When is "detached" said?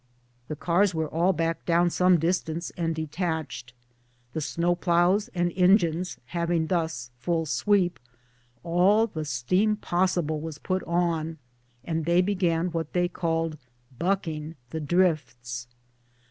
2.95-3.71